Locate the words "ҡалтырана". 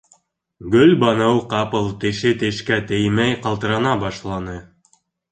3.43-3.93